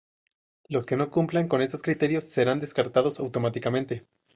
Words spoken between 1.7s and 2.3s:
criterios